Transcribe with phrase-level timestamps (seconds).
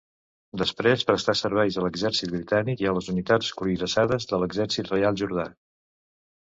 [0.61, 5.51] Després prestà serveis a l'exèrcit britànic i a les unitats cuirassades de l'Exèrcit reial jordà.